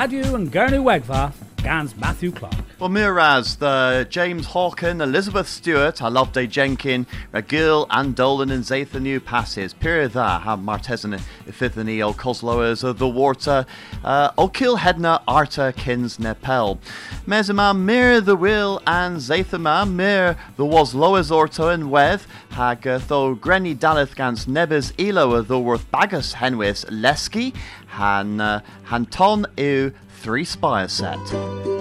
[0.00, 1.32] And Gurnu Wegva,
[1.62, 2.54] Gans Matthew Clark.
[2.78, 8.62] Well, Miraz, the James Hawken, Elizabeth Stewart, I love Day Jenkin, Regil, and Dolan and
[8.62, 9.74] Zathan new passes.
[9.74, 13.66] Period that have Ifithani O Cosloas of the Water,
[14.04, 16.78] uh, O'Kill Hedna Arta Kins Nepel.
[17.26, 23.34] Mezima Mir the Will and Zathama Mir the was Loas Orto and Weth, Hag tho
[23.36, 27.54] Grenny Daleth Gans Nebes Elo the Worth Bagus Henwis Leski,
[27.88, 29.90] Han uh, Hanton Eu
[30.20, 31.77] Three Spire Set.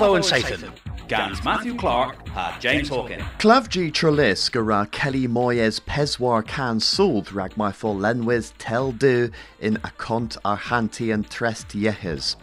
[0.00, 0.72] Watho and Satan.
[1.08, 3.20] Gans Matthew Clark ha James Hawkin.
[3.38, 9.30] Clavji Trellis gara Kelly Moyes Peswar can sold rag my full lenwis tel du
[9.60, 12.36] in a cont arhanti and trest yehes.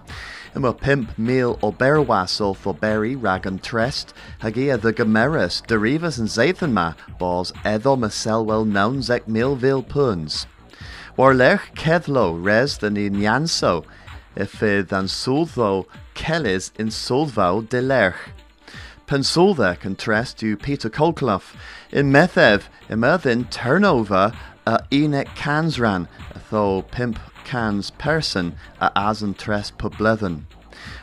[0.54, 6.27] Yma pimp mil o berwaso for berry rag and trest, hagia the gameris, derivas and
[6.27, 10.45] zathan ma, bos eddo ma selwell nouns ek milville puns.
[11.15, 13.83] War lech kedlo res than in yanso,
[14.36, 15.88] if than sultho
[16.18, 18.16] kellis in sulvau de lech.
[19.08, 21.56] Pensulva contrast to Peter Colclough.
[21.92, 24.34] In Methev, immerthin turnover
[24.66, 26.10] a Enoch Cansran,
[26.50, 30.46] tho pimp cans person a asen tres publithen.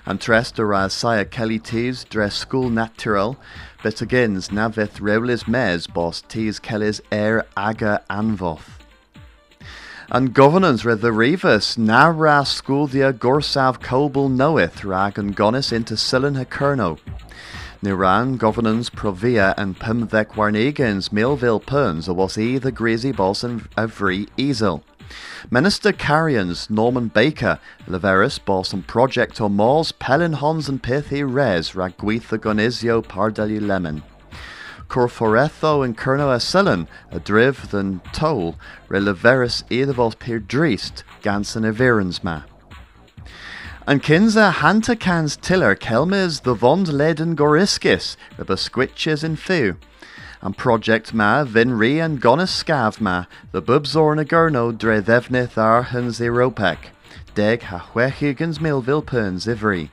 [0.05, 3.39] And tres dera saya Kelly tees dress school natural,
[3.83, 8.74] but agains navith reulis mes bos tees Kelly's air aga anvoth.
[10.15, 15.73] And governance with the rivas na ra school dia gorsav kobel knoweth rag and gonis
[15.73, 17.01] into Silen Hakerno.
[17.83, 24.29] Niran governance provia and pimvek warnegans Millville perns was e the greasy boss and every
[24.37, 24.85] easel.
[25.51, 27.59] Minister Carrions Norman Baker,
[27.89, 34.05] Leveris and project o Mors Pelin Hons and Pithy Res Ragwitha Gonizio Pardeli Lemon.
[34.95, 38.55] Corforetho and Kerno Asillan, a driv than toll,
[38.87, 42.45] re Leveris Edavos Pier Driest, Gansen Everensma.
[43.89, 49.79] An kinsa hanta cans tiller kelmes the vond leden goriskis, the besquitches in few.
[50.41, 55.59] And project ma vin ri and gonis scav ma, the bubzor na gurno dre thevnith
[55.59, 56.79] ar huns Europec,
[57.35, 59.91] deg ha huechigans milville perns ivri.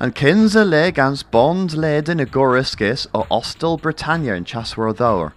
[0.00, 5.32] And kinsa le gans bond leden a goriskis o ostel Britannia in chaswar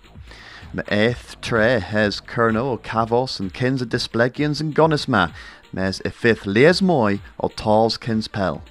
[0.71, 5.29] Me eith tre hes kerno o cavos and kinsa displegians and gonis ma,
[5.73, 8.61] mes i fifth lees moy o tals kins pel.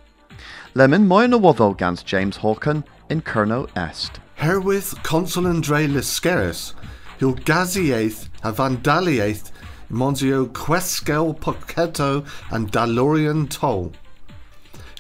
[0.75, 4.21] Lemon moy na waddo gans James Hawken in Kerno Est.
[4.37, 6.73] Herewith consul Andre Liscaris,
[7.19, 9.51] hil gaziaeth a vandaliaeth
[9.91, 13.93] Monzio Queskel Pochetto and Dalorian Toll.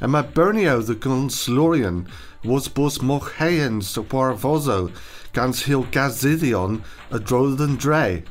[0.00, 2.06] And my Bernio the Gunslorian
[2.42, 4.92] was bos mocheyens warvozo
[5.32, 8.22] gans hil gazidion a drodden dre.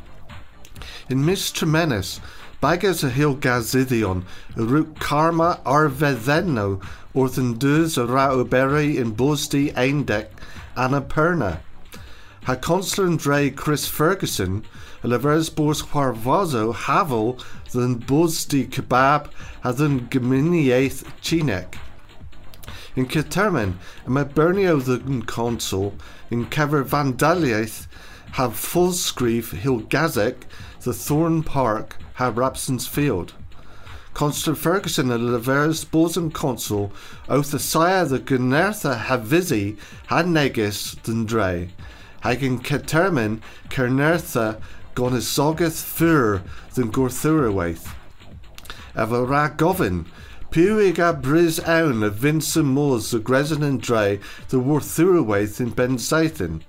[1.10, 2.20] In Miss Tremenis,
[2.62, 4.24] Bagas a hil gazidion,
[4.56, 6.84] root karma arvedeno,
[7.14, 10.28] orthen dus a rauberi in bosti eindek,
[10.76, 11.60] Annapurna.
[12.50, 14.66] Ha consular Dre Chris Ferguson,
[15.04, 17.38] a levers bors warvazo havel
[17.74, 19.30] than bosti kebab,
[19.62, 21.76] ha than geminiaeth chinek.
[22.96, 25.94] In Caterman, a me Bernio the consul,
[26.32, 27.86] in Kever Vandaliaeth,
[28.32, 30.38] have full screef hil gazek,
[30.82, 33.34] the Thorn Park, have Rapson's Field.
[34.16, 36.92] Consul Ferguson and Leveris bosun consul
[37.30, 41.70] oath the sire the Gunertha Havizi had negis than dre.
[42.24, 44.62] Hagen Ketermin Kernertha
[44.96, 46.42] gonisogeth fur
[46.74, 47.94] than Gorthurawaith.
[48.96, 50.06] Eva ra govin,
[50.52, 54.20] Puig a bris awn of Vincent Moores the Gresin and Dre
[54.50, 56.62] the Worthurawaith in Ben Sathan.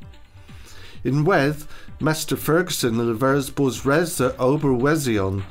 [1.02, 1.66] In Weth,
[1.98, 5.42] Master Ferguson the Leveris bos res the Oberwezion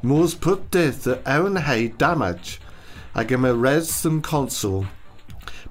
[0.00, 2.60] Moors put death the own hay damage.
[3.16, 4.86] Ag im a res them consul.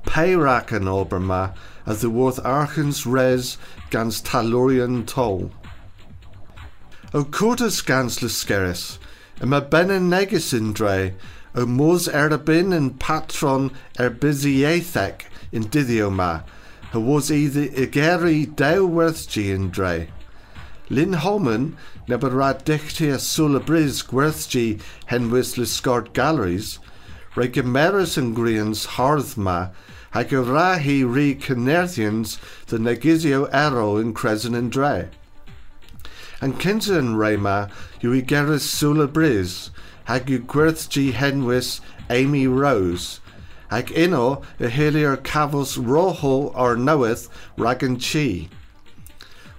[0.06, 3.58] Peirak an Oberma as the worth Archens res
[3.90, 5.52] gans Talorian toll.
[7.14, 8.98] O Cortus gans Lusceris,
[9.42, 11.14] im a benen negisin dre,
[11.56, 16.44] o Moors erbin and patron erbiziathek in Dithioma,
[16.92, 20.10] who was either igeri dewworthgi in dre.
[20.90, 21.78] Lynn Holman
[22.08, 26.80] never rad dichtia sula bris gwerthgi henwis liscard galleries,
[27.36, 29.72] re gemeris and greens harthma,
[30.12, 35.10] hag a rahi re canerthians the negizio arrow in Crescent and Dre.
[36.42, 37.70] And Kinson Rema,
[38.02, 39.72] you igeris sula bris,
[40.06, 43.20] hag you gwerthgi henwis Amy Rose,
[43.70, 48.50] hag ino a helier cavos rojo or knoweth ragan chi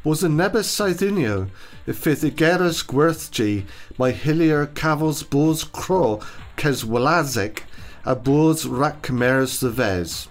[0.08, 1.50] was a nebus Scythunio,
[1.86, 3.64] if fydd igeras gwerthgi
[3.98, 6.20] mae hilier cafos bos cro
[6.56, 7.64] ces walazic
[8.06, 10.28] a bos rac cymeras the ves.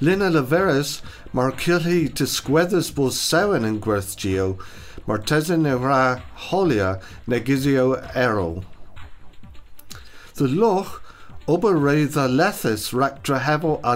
[0.00, 1.00] Lina leveras
[1.32, 4.56] mar cilhi disgweddus bos sewen yn gwerthgio,
[5.08, 8.62] mar tesin e ra holia negizio ero.
[10.34, 11.02] The loch
[11.48, 13.94] ober reid a lethus rac drahefo a.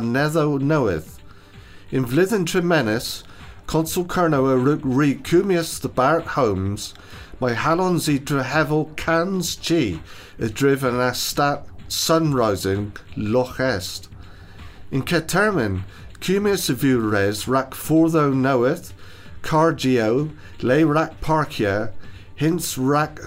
[1.93, 3.23] In vlithen tremenis,
[3.69, 6.95] Consul Kerno a ri cumius the Barrett Holmes,
[7.39, 10.01] my halons i drehevel cans chi,
[10.41, 14.09] a driven a stat sunrising loch est.
[14.93, 15.85] In Ketermin,
[16.21, 18.93] Cumia Savu Res Rack Fortho Knoweth,
[19.41, 20.31] Cargio,
[20.61, 21.93] Le Rack Parkia,
[22.37, 23.19] Hints Rack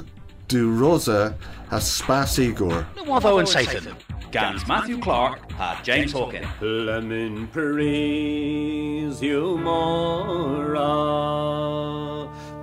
[0.48, 1.36] Du Rosa,
[1.72, 2.86] has Spas Igor.
[2.98, 3.96] Watho and Satan.
[4.30, 6.48] Gans Matthew Clark had James Hawkin.
[6.62, 10.76] Lemon praise you more.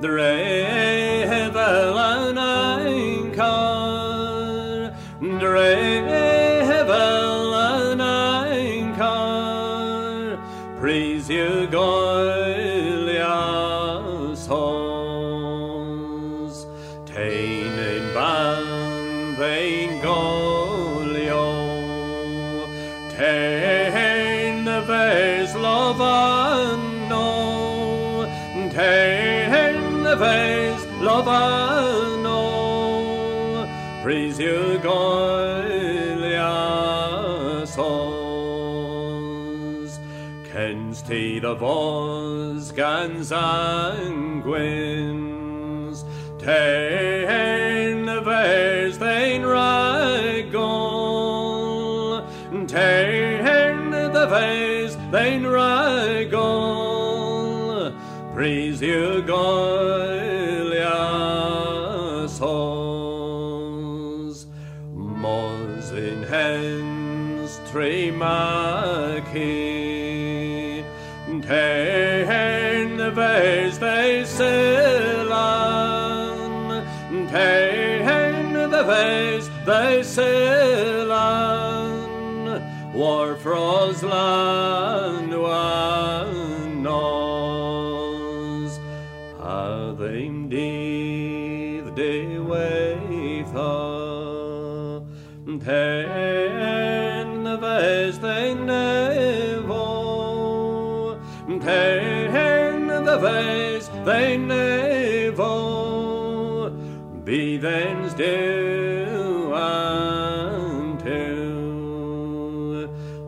[0.01, 2.37] Dre hevel an
[3.35, 3.73] einkar.
[5.41, 6.03] Dre
[34.43, 35.75] you, Goliath's
[37.77, 38.73] halls.
[40.51, 44.43] Kens te the vos gans anguins.
[46.41, 50.63] Tain the vase thein ragol.
[52.67, 56.73] Tain the vase thein ragol.
[58.35, 59.23] Praise you,
[79.03, 81.23] The vase they silan.
[82.95, 85.29] War froslan
[86.83, 88.73] nos.
[89.41, 93.53] A them did they wave
[95.65, 99.85] Tain the vase they nevo.
[101.61, 106.02] Tain the vase they nevo.
[107.25, 111.13] Be thens do unto.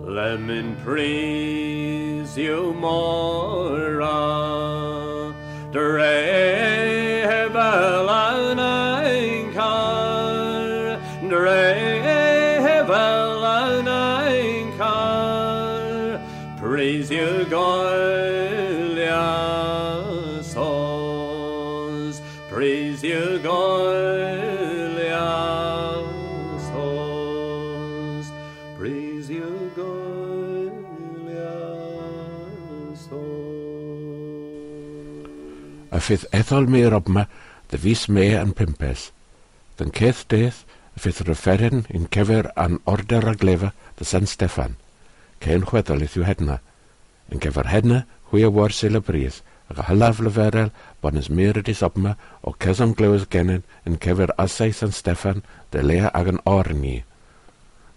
[0.02, 4.02] Lemon praise you more.
[36.04, 37.24] fydd ethol me yr obma
[37.70, 39.08] dy fus me yn pimpes.
[39.78, 40.60] Dyn ceth deith
[40.94, 44.76] y fydd referyn yn cefer an order a glefa dy San Steffan.
[45.40, 46.58] Cain chweddol yth yw hedna.
[47.32, 49.40] Yn cefer hedna, hwy a war syl y brydd,
[49.72, 50.70] ac a hylaf lyferel
[51.00, 55.40] bod nes mir ydys obma o cesam glywys genyn yn cefer asau San Steffan
[55.72, 56.98] dy lea ag yn or ni.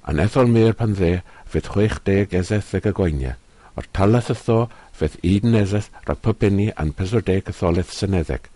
[0.08, 1.18] An ethol mir pan dde
[1.52, 3.36] fydd chwech deg ezeth ag y
[3.78, 4.60] o'r talas ytho
[4.98, 8.50] fydd un eses rhag pybenni an pesodeg soleth syneddeg.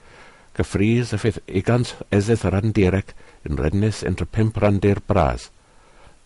[0.57, 3.13] Gyffrys y fydd egans eses ran andirec
[3.47, 5.49] yn rednus entre pimp randir bras.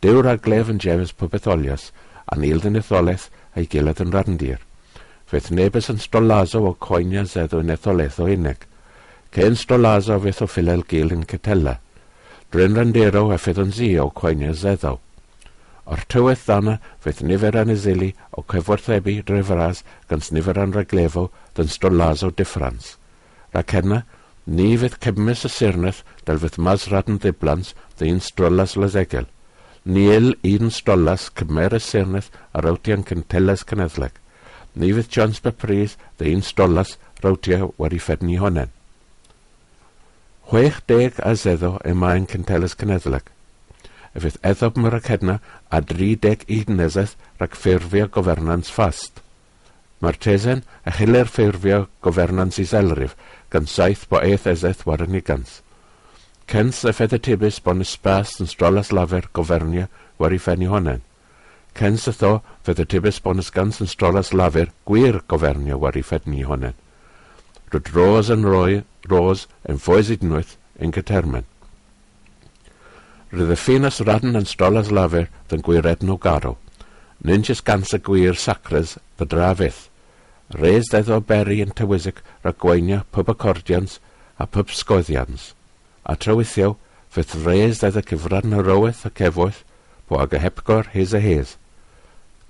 [0.02, 1.92] Dewr ar glef yn jefys popeth olios,
[2.32, 4.60] a nild yn etholeth a'i gilydd yn randir.
[5.30, 8.66] Fydd nebys yn stolazo o coenia zeddo yn etholeth o unig.
[9.36, 11.80] Cyn stolazo fydd o ffilel gil yn cytela.
[12.54, 15.00] Dryn randero a fydd yn zi o coenia zeddo.
[15.86, 21.28] O'r tywydd ddana, fydd nifer anizili o cyfwerthebu drefras gans nifer anreglefo
[21.58, 22.96] dyn stolas o differans.
[23.54, 24.02] Ac hynna,
[24.48, 29.30] ni fydd cymys y sirneth dal fydd masrad yn ddiblans ddyn stolas lesegel.
[29.86, 34.18] Niel un stolas cymer y sirneth a rawtian cynteles cynedleg.
[34.74, 38.74] Ni fydd Jones Bepris ddyn stolas rawtia wedi ffedni honen.
[40.50, 43.30] Chwech deg a zeddo y mae'n cynteles cynedleg
[44.16, 49.22] efydd eddom ac acedna a 30 unneseth rhag ffurfio gofernans fast.
[50.02, 53.16] Mae'r tesen a chyler ffurfio gofernans iselrif
[53.52, 55.62] gan saith bo eith ezeth war yn igans.
[56.52, 59.88] Cens y ffedd y tibus bon ysbas yn strolas lafer gofernia
[60.22, 61.02] war i ffenni honen.
[61.76, 66.04] Cens y tho fydd y tibus bon ysgans yn strolas lafer gwir gofernia war i
[66.06, 66.78] ffenni honen.
[67.74, 71.50] Rwyd ros yn roi, ros yn ffoes i yn gytermen.
[73.34, 76.56] Rydd y ffenas radn yn stolas lafer dyn gwiredn o garw.
[77.26, 79.80] Ninjas gans y gwir sacres fydra drafydd.
[80.54, 83.98] Res dedd o beri yn tywysig rhag gweinia pub acordians
[84.38, 85.54] a pub sgoeddians.
[86.06, 86.76] A trywithio,
[87.10, 89.64] fydd res dedd y cyfran y rowyth a cefwyth
[90.06, 91.56] po ag y hepgor hys a hys.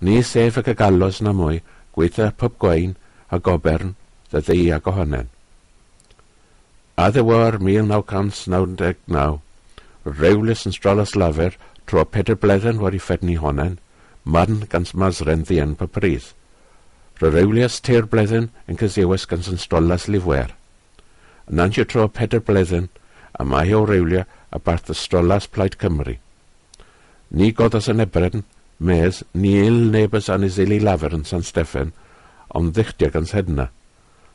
[0.02, 1.62] Ni sef ag y galos na mwy,
[1.96, 2.98] gweithio pub gwein
[3.32, 3.96] a gobern
[4.34, 5.32] dy ddei ag ohonen.
[7.00, 9.40] A ddewar 1999,
[10.06, 11.58] rewlus yn stralas lafer
[11.90, 13.78] tro peder bledden wedi ffedni honen,
[14.24, 16.32] marn gans masren ddian pa pryd.
[17.22, 20.54] Ro rewlias teir bledden yn cysiewes gans yn stralas lifwer.
[21.50, 22.90] Yn ansio tro peder bledden,
[23.34, 26.18] a mae o rewlia a barth y stralas plaid Cymru.
[27.32, 28.44] Ni godas yn ebren,
[28.80, 31.94] mes, ni il nebys anisili lafer yn San Steffen,
[32.56, 33.70] ond ddichdio gans hedna.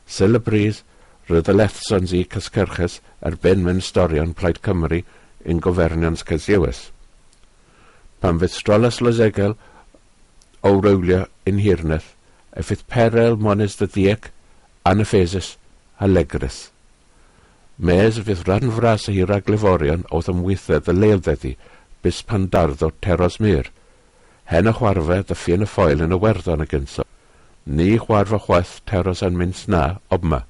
[0.05, 0.81] Syl y bryd,
[1.29, 5.03] roedd y lethsons i cysgyrchus ar ben mewn storion plaid Cymru
[5.45, 6.89] in governance casioes.
[8.21, 9.55] Pan fydd strolas lysegel
[10.61, 12.13] o rowlio yn hirneth,
[12.53, 14.29] y fydd perel mones dy ddiec,
[14.85, 15.55] anafesus,
[16.01, 16.69] legris.
[17.77, 21.55] Mes fydd rhan fras y hir agleforion oedd ymwythedd y leildeddi
[22.03, 23.69] bus pan darddo teros mur.
[24.51, 27.05] Hen y chwarfa dy ffyn y ffoil yn y werddon y gynso.
[27.65, 29.83] Ni chwarfa chwaith teros yn mynd sna
[30.13, 30.43] obma.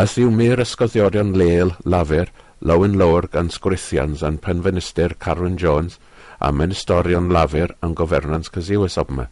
[0.00, 5.96] Ys yw mir ysgoddiorion leil lafur Lawen Lawr gan Sgwrithians a'n penfenistyr Carwyn Jones
[6.44, 9.30] a menistorion lafur yn gofernans cysiwys obma.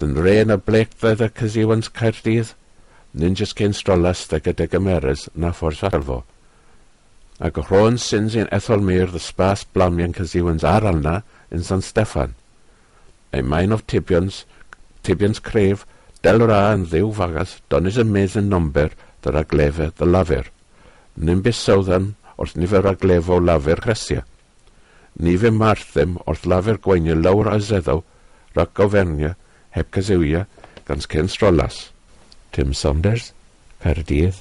[0.00, 2.54] Dyn rein a bleicfedd y cysiwans Caerdydd,
[3.12, 6.22] nyn jys cyn strolas da gyda gymeres na ffwrs alfo.
[7.44, 11.18] Ac o rhôn sy'n sy'n ethol mir dy spas blamian cysiwans ar alna
[11.52, 12.32] yn San Steffan.
[13.36, 14.46] Ei maen of tibions,
[15.04, 15.84] tibions cref,
[16.24, 20.48] del ra yn ddiw fagas, donis y medd yn nomber dy'r aglefau dy lafur.
[21.20, 24.24] Nyn bys sawddan, wrth nifer aglefo lafer chresiau.
[25.20, 28.00] Ni fe marthym wrth lafer gweinio lawr a zeddo
[28.56, 29.34] rhag gofernia
[29.76, 30.46] heb casewia
[30.86, 31.90] gan Ken Strolas.
[32.52, 33.32] Tim Saunders,
[33.82, 34.34] Caerdydd,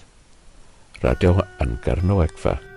[1.03, 2.68] Radio Angarno Egfa.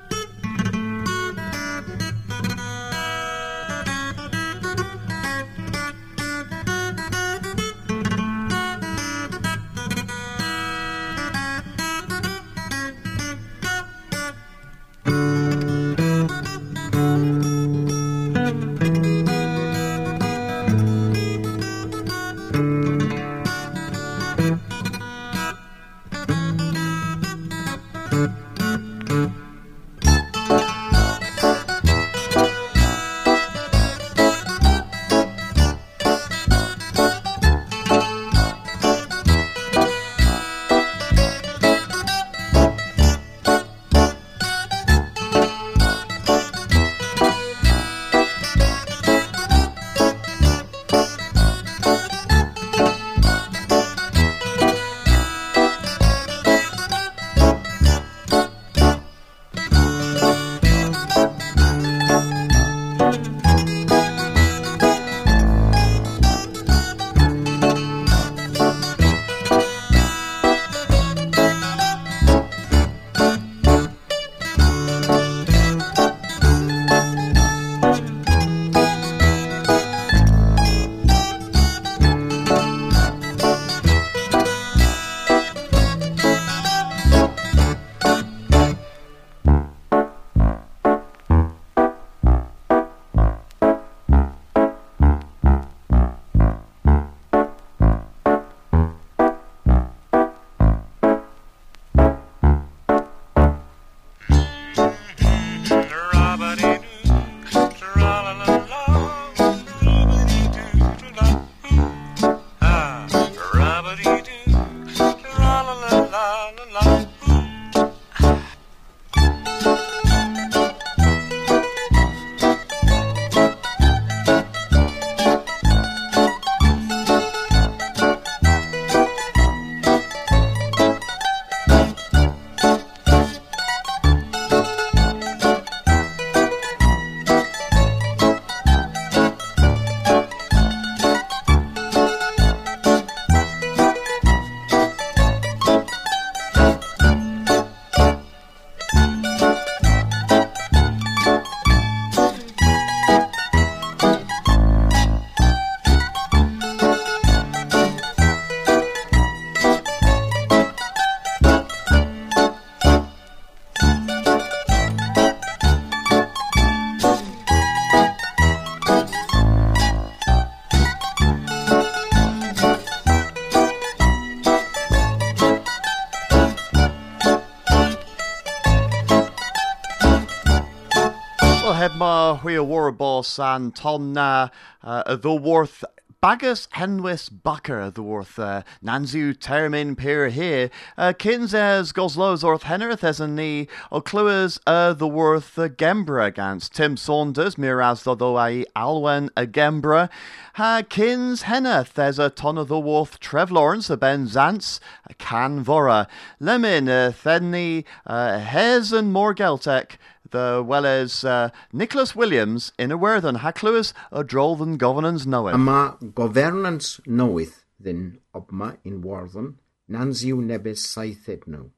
[182.13, 184.49] Crea Warboss and Tom Na
[184.83, 185.83] uh, the Worth
[186.23, 192.63] Bagus henwis backer the worth uh, nanzu termin peer here uh, kins as goslows orth
[192.63, 196.75] hennerth as a knee o cluas uh, the worth gembra against.
[196.75, 200.09] Tim Saunders miraz though I alwen a gembra
[200.55, 204.79] ha kins henneth as a ton of the worth Trev Lawrence a Ben Zance
[205.11, 206.07] a can vora
[206.39, 209.97] lemon uh, thenny uh, hes and more geltek
[210.33, 215.55] the well as uh, Nicholas Williams in a werthen haclewis a droll than governance knoweth.
[215.55, 219.55] Ama governance knoweth then obma in warthen
[219.91, 221.71] nansiw nebes saithed no.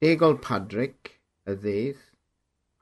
[0.00, 2.02] Degol Padrick a ddeith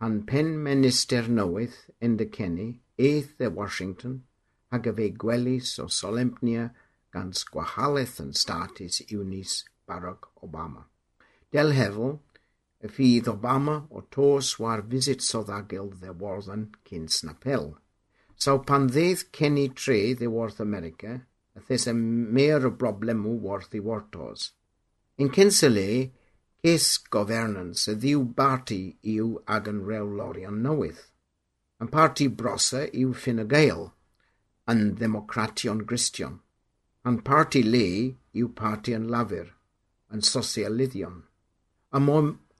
[0.00, 4.24] an pen minister knoweth in the Kenny eith the Washington
[4.70, 6.70] hag a fe gwelis o solemnia
[7.14, 10.84] gan sgwahaleth yn status Eunice Barack Obama.
[11.52, 12.18] Del hefel,
[12.84, 17.70] Y fydd Obama o tos war visit soddagol ddewarddon cyn snapel.
[18.36, 21.22] So pan ddedd Kenny tre ddewarth America,
[21.56, 24.50] a thys y mer o broblemw warth i wartos.
[25.16, 26.10] Yn cynsile,
[26.64, 28.80] ces governance y ddiw barti
[29.14, 31.00] yw ag yn rew lorion newydd.
[31.80, 33.86] Yn parti brosa yw Fine Gael,
[34.68, 36.40] yn Ddemocration Gristion.
[37.08, 37.86] Yn parti le
[38.36, 39.52] yw parti yn lafur,
[40.12, 41.22] yn sosialiddion.
[41.94, 42.00] A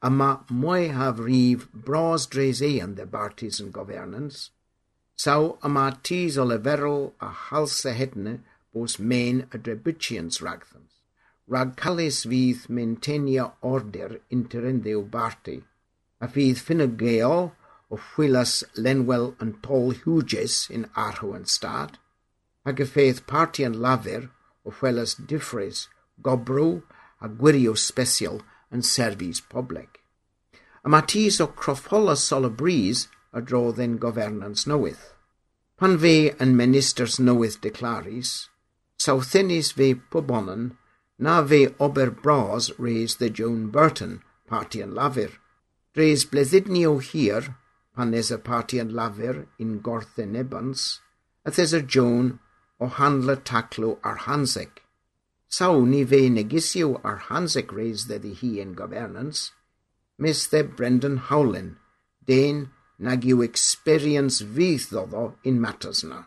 [0.05, 4.51] yma mwy haf rif bros dres ean de partisan governance,
[5.17, 8.35] sau yma tis o leferol a halse hedne
[8.75, 10.93] bos main a drebutians ragthans.
[11.47, 12.67] Rag calis fydd
[13.63, 15.63] order interendeu barti,
[16.21, 17.53] a fydd ffynageo
[17.91, 21.99] o chwilas lenwel yn tol hwges in arhw yn stad,
[22.65, 24.31] ag y ffeidd parti yn lafur
[24.65, 25.87] o chwilas diffrys,
[26.21, 26.83] gobrw
[27.21, 28.41] a gwirio special
[28.73, 29.45] yn serfis.
[30.85, 35.01] A mae tis o croffola sol y bris a drodd yn governans newydd.
[35.81, 35.97] Pan
[36.45, 38.49] yn ministers newydd declaris,
[39.01, 40.77] sawthynis fe pobonan
[41.19, 45.33] na fe ober bras reis the Joan Burton, parti yn lafur.
[45.97, 47.55] Reis bleddydni o hir,
[47.97, 51.01] pan nes y parti yn lafur in gorthen ebans,
[51.47, 52.39] a thes y Joan
[52.79, 54.83] o handla taclo ar Hansek.
[55.49, 59.53] Saw ni fe negisio ar Hansek reis ddeddi hi in governance,
[60.21, 60.63] Mr.
[60.77, 61.77] Brendan Howlin,
[62.25, 66.21] Dane nag yw experience fydd ddoddo in matters na.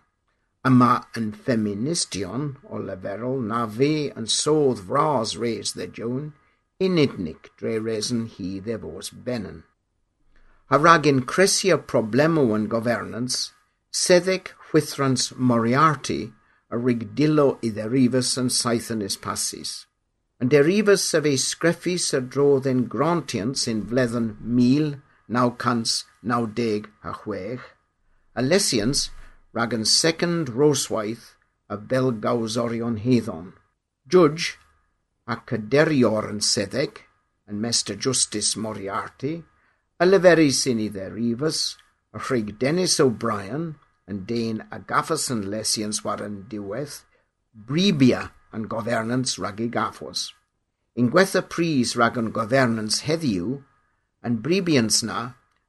[0.67, 6.33] Yma yn feministion o leferol na fe yn sodd fras res dde Joan,
[6.83, 9.63] unidnig dre resen hi dde fos benen.
[10.69, 13.53] A rag in cresia problemo yn governance,
[13.89, 16.33] seddeg chwythrans Moriarty
[16.69, 19.86] a rig dilo i dderifus yn saithanis passis.
[20.37, 24.27] Yn derifus sef ei sgreffus y drodd yn grantiant sy'n fledden
[24.59, 26.11] 1996
[28.37, 28.99] a lesians
[29.57, 31.25] rag yn second roswaith
[31.73, 33.47] a belgawsorion heddon.
[34.07, 34.45] Judge
[35.25, 37.01] a caderior yn seddeg
[37.49, 39.43] yn Mester Justice Moriarty,
[39.99, 40.89] a leferi sy'n i
[42.13, 43.75] a rhig Dennis O'Brien
[44.07, 46.45] yn dein a gaffas yn lesians war yn
[48.57, 50.31] yn governance rhag ei gaffos.
[50.97, 53.59] Un gwetha pris rhag yn governance heddiw,
[54.25, 55.19] yn bribians na,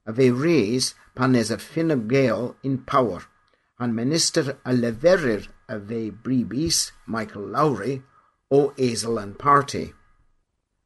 [0.09, 3.27] a fe reis pan nes yr ffyn gael in power,
[3.79, 8.01] a'n minister a leferir a fe bribis, Michael Lowry,
[8.51, 9.85] o Eisel yn party.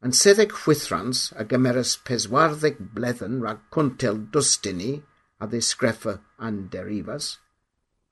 [0.02, 4.96] Yn seddeg chwythrans a gymeres peswarddeg bledden rhag cwntel dwstini
[5.38, 7.36] a ddisgreffa an derifas,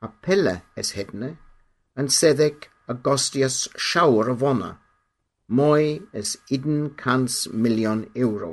[0.00, 1.34] a pelle es hedne,
[1.98, 3.56] yn seddeg a gostias
[3.88, 4.70] siawr o fona.
[5.50, 8.52] mwy as 100 miliwn euro.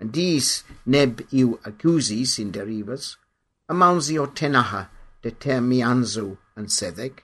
[0.00, 0.62] Yn dis
[0.94, 3.16] neb yw acusi sy'n derifas,
[3.72, 4.86] ymawnsi o tenaha
[5.22, 7.20] de termianzu yn seddeg,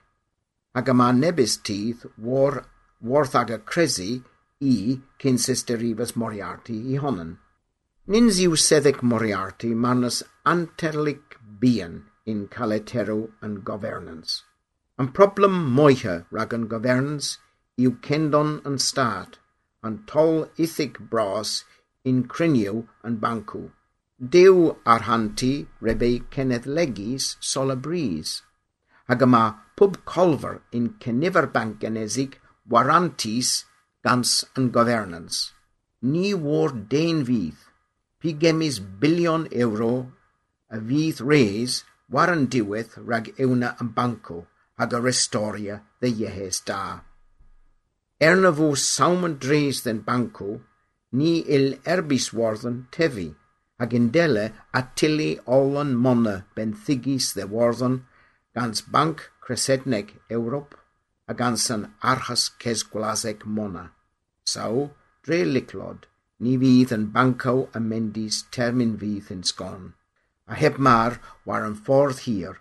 [0.77, 2.61] ac yma nebys tydd war,
[3.01, 4.11] warth ag y cresi
[4.61, 4.75] i
[5.23, 7.39] cynses derifas Moriarty i honan.
[8.13, 14.43] Nins yw seddeg Moriarty marnas anterlig bian in caletero yn governance.
[15.01, 17.29] Yn problem moiche rhag yn governs
[17.81, 19.39] yw cendon yn stad,
[19.87, 20.35] yn tol
[20.65, 21.53] ithig bros
[22.11, 23.63] yn criniw yn bancw.
[24.35, 28.35] Dew ar hanti kenneth cenedlegis sol y bris.
[29.09, 29.43] Ac yma
[29.81, 32.37] pob colfer yn cenifer bankenezig
[32.69, 33.65] warantis
[34.05, 35.55] gans yn governance.
[36.03, 37.57] Ni war dein fydd,
[38.21, 39.95] pigemis bilion euro
[40.69, 41.83] a fydd reis
[42.13, 44.45] war yn diwedd rhag ewna yn banco
[44.81, 46.83] hag ar historia ddy iehes da.
[48.27, 50.51] Er na fo saumon dres den banco,
[51.19, 53.29] ni il erbiswarddon tefi,
[53.81, 54.47] hag indele
[54.81, 57.97] atili olon mona benthigis de warddon,
[58.57, 60.73] gans banc cresedneg Ewrop,
[61.31, 63.85] a gans an archas cesgwlaseg mona.
[64.53, 64.89] Saw,
[65.25, 66.09] dre liclod,
[66.41, 69.93] ni fydd yn bancaw a mendis termyn fydd yn sgon.
[70.51, 72.57] A heb mar war yn ffordd hir,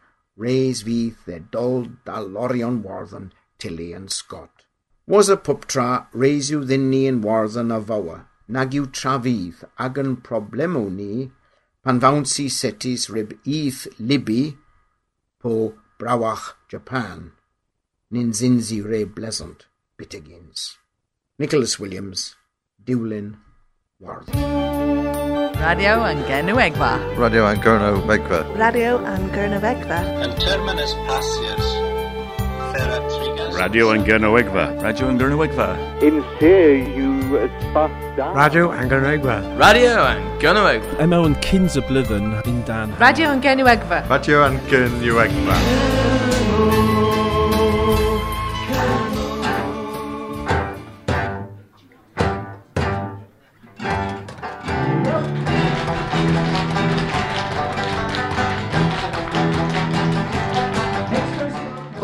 [0.87, 4.65] fydd de dol dalorion warddon tili yn Scott.
[5.07, 9.65] Was a pup tra reis yw ddynnu yn warddon a fawa, nag yw tra fydd
[9.85, 10.15] ag yn
[10.95, 11.27] ni
[11.83, 12.25] pan fawn
[12.59, 14.43] setis rib ith libi
[15.41, 15.53] po
[15.99, 17.31] brawach Japan.
[18.11, 20.77] Nin zinzi re pleasant bitigins.
[21.37, 22.35] Nicholas Williams,
[22.83, 23.37] Dewlin,
[23.99, 25.48] Warth.
[25.59, 26.91] Radio yn Genywegfa.
[27.19, 28.39] Radio yn Gyrno Megfa.
[28.55, 29.97] Radio yn Gernywegfa.
[30.23, 31.67] Yn terminus pasius,
[32.71, 33.59] Theratrigas.
[33.59, 34.69] Radio yn Gernywegfa.
[34.85, 35.67] Radio yn Gernywegfa.
[35.99, 36.55] In se
[36.95, 38.31] yw ysbasta.
[38.39, 39.37] Radio yn Gernywegfa.
[39.59, 40.99] Radio yn Gernywegfa.
[41.03, 42.95] Emo yn cyns y blyddyn yn dan.
[43.03, 44.05] Radio yn Genywegfa.
[44.07, 45.59] Radio yn Gernywegfa.
[45.59, 45.98] Wel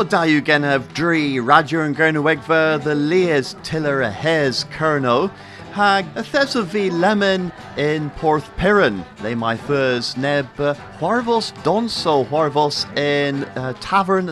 [0.08, 5.30] da yw genaf dri radio yn Gernywegfa, the Leas Tiller a Hes Kerno,
[5.72, 12.24] hag y thesw fi lemon in Porth Piran, le mai ffers neb uh, Huarvos Donso
[12.28, 14.26] Huarvos in uh, Tavern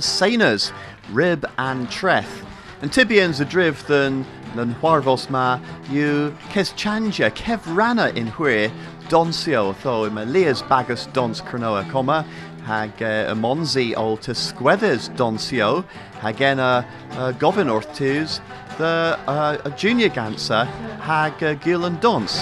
[1.11, 2.45] Rib and Treth.
[2.81, 5.59] And Tibians a driv than than Huarvos ma
[5.91, 8.71] yw Kes Chanja, Kev Rana in Hwyr,
[9.15, 12.25] Donsio, tho yma Leas Bagus Dons Cronoa, comma,
[12.67, 15.85] hag uh, y monzi o tysgweddys donsio
[16.19, 16.71] hag en y
[17.15, 18.41] uh, gofyn wrth tŵs
[18.81, 20.65] the uh, a junior ganser
[21.07, 22.41] hag uh, gil yn dons.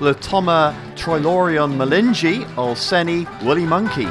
[0.00, 4.08] Le Toma Troilorion Malingi o Seni Woolly Monkey.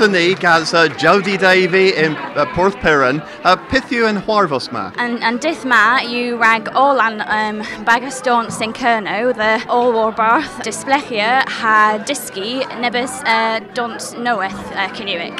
[0.00, 4.92] Os ni gaz uh, Jody Davy in uh, Porth Piran, uh, pithu yn Huarvos ma.
[4.96, 9.92] And, and dith ma yw rag all an um, bagas dons in Cerno, the all
[9.92, 15.36] war barth, displechia ha diski nebus uh, dons noeth uh, cyniwig.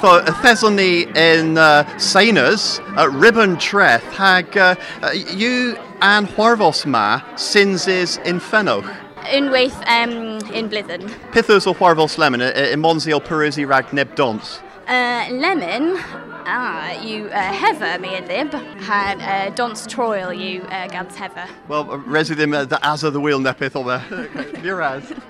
[0.00, 6.26] Tho, y thesson ni in uh, Seiners, uh, Ribbon Treth, hag uh, uh, yw an
[6.26, 8.88] Huarvos ma, sins is in Fenoch.
[9.28, 11.08] Unwaith um, in Blithen.
[11.32, 14.60] Pithus o Lemon, in Monsi o Perusi rag neb dons.
[14.86, 15.96] Uh, lemon,
[16.46, 21.46] ah, you uh, heather me a lib, had uh, dons troil you uh, gads heather.
[21.68, 24.00] Well, resi ddim uh, the as of the wheel nepith o fe.
[24.62, 25.12] Ni'r as.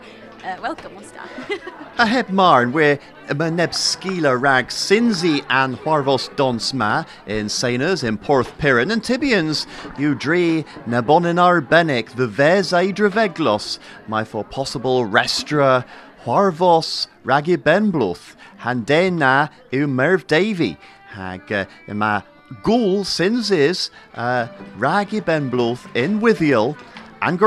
[0.43, 1.13] Uh, welcome, what's
[2.01, 2.07] that?
[2.07, 2.99] A heb marn, where
[3.37, 9.03] ma neb skila rag sinzi and Huarvos dons ma in Seiners in Porth Piran and
[9.03, 9.67] Tibians
[9.99, 15.85] you dre nabonin arbenik the ves aidraveglos my for possible restra
[16.25, 20.77] Huarvos ragi benbluth hande na u Merv Davy
[21.11, 22.23] hag uh, ma
[22.63, 26.77] gul sinzis uh, ragi benbluth in Withiel
[27.23, 27.39] and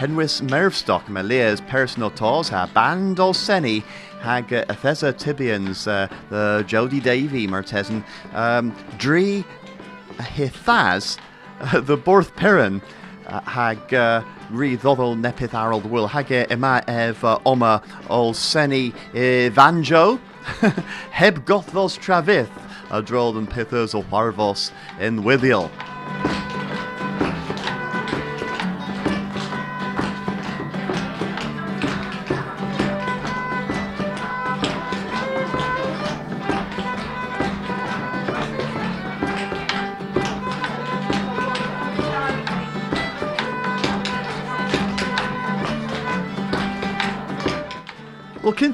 [0.00, 3.84] Henwis Mervstock me leas personal tos ha band o seni
[4.20, 8.74] hag uh, Athesa Tibians uh, the Jody Davy Martesan um,
[11.60, 12.80] uh, the Borth Perrin
[13.26, 18.32] uh, hag uh, ri ddoddol nepith arold wil hag e yma ef uh, oma ol
[18.32, 20.18] seni evanjo
[21.20, 22.48] heb gothos travith
[22.88, 25.68] a drodd yn pithers o warfos yn wyddiol.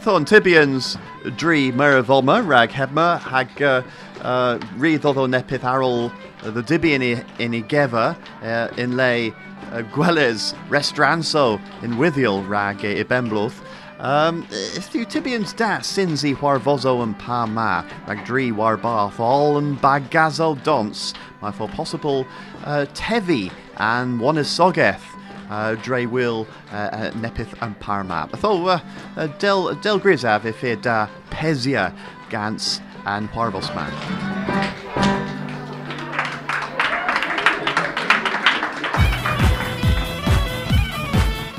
[0.06, 0.96] Wel, cynthon Tibians
[1.36, 3.82] dri Merivolma, rag hebma, hag uh,
[4.20, 6.12] uh, rydd nepith ar ôl
[6.44, 7.02] uh, the Dibian
[7.40, 9.30] in i gefa uh, in le
[9.72, 13.58] uh, gwelys restranso in wyddiol rag i benblwth.
[13.98, 19.58] Um, is Tibians da sins i warfozo yn pa ma, rag dri war bath, all
[19.58, 22.24] yn bagazo dons, mae for possible
[22.62, 25.15] tefi and one is sogeth
[25.50, 28.28] uh, Dre Will uh, uh, Nepith and Parma.
[28.40, 28.80] Tho uh,
[29.16, 31.94] uh, Del Del Grisaf if da Pezia
[32.30, 33.92] Gans and Parvosman.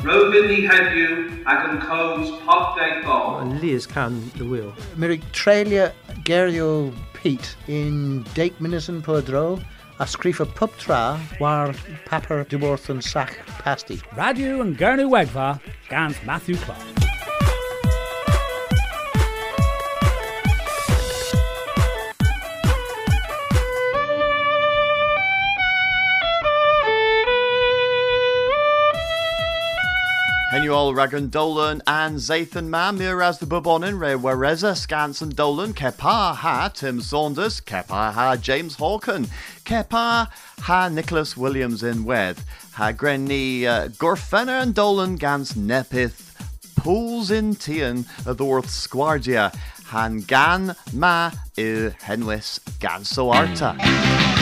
[0.07, 1.15] Rwy'n ni heddiw
[1.51, 3.41] ac yn cwrs popdau bol.
[3.59, 4.69] Liz can the wheel.
[4.95, 5.91] Mirig trelia
[6.23, 9.59] gerio Pete in Dake Minison Podro.
[9.99, 11.73] a sgrifa pub tra war
[12.05, 13.33] papur dywrth yn sach
[13.63, 13.99] pasti.
[14.19, 15.57] Radio yn gyrnu Wegfa,
[15.89, 17.06] gan Matthew Clark.
[30.77, 36.69] Henuol Ragan Dolan and Zathan Man, Miraz the Bubonin, Re Wareza, Scanson Dolan, Kepa Ha
[36.71, 39.27] Tim Saunders, Kepa Ha James Hawken,
[39.65, 40.27] Kepa
[40.59, 42.37] Ha Nicholas Williams in Wed,
[42.73, 46.35] Ha Grenny uh, and Dolan Gans Nepith,
[46.75, 49.51] Pools in Tian, Adorth Squardia,
[49.85, 54.36] Han Gan Ma Il Henwis Ganso Arta.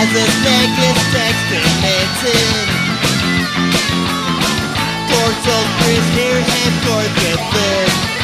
[0.00, 0.96] as if naked
[1.26, 2.68] experimenting
[5.10, 8.17] Dorsal grease here and forth